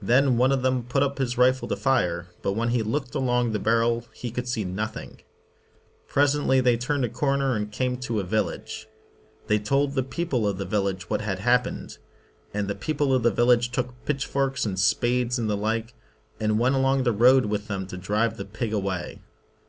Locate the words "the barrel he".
3.50-4.30